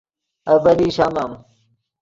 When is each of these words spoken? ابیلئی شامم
ابیلئی 0.53 0.89
شامم 0.97 1.31